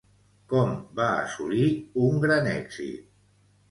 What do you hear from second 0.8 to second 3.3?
va assolir un gran èxit?